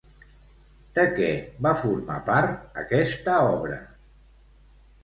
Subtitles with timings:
[0.95, 1.29] De què
[1.67, 3.79] va formar part aquesta obra?